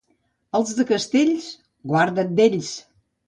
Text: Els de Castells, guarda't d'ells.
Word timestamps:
Els 0.59 0.71
de 0.77 0.85
Castells, 0.91 1.51
guarda't 1.93 2.35
d'ells. 2.41 2.73